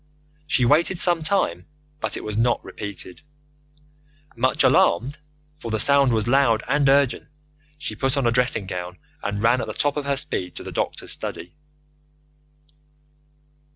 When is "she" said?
0.47-0.65, 7.77-7.95